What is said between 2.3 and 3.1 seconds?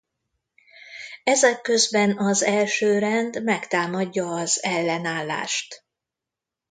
Első